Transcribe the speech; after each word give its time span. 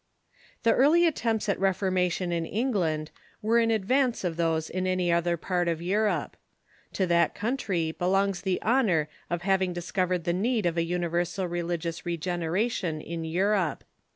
]The 0.63 0.73
early 0.73 1.05
attempts 1.05 1.47
at 1.47 1.59
reformation 1.59 2.31
in 2.31 2.43
England 2.43 3.11
were 3.39 3.59
in 3.59 3.69
ad 3.71 3.85
vance 3.85 4.23
of 4.23 4.35
those 4.35 4.67
in 4.67 4.87
any 4.87 5.11
other 5.11 5.37
part 5.37 5.67
of 5.67 5.79
Europe. 5.79 6.35
To 6.93 7.05
that 7.05 7.35
country 7.35 7.93
beloncrs 7.95 8.41
the 8.41 8.59
honor 8.63 9.09
of 9.29 9.43
havinsr 9.43 9.73
discovered 9.75 10.23
the 10.23 10.33
need 10.33 10.65
of 10.65 10.75
a 10.75 10.81
univer 10.81 10.85
THE 10.85 10.93
ENGLISH 10.95 11.03
REFORMATION 11.03 11.33
245 11.35 11.35
sal 11.35 11.47
religious 11.47 12.05
regeneration 12.07 12.99
in 13.01 13.23
Europe. 13.25 13.83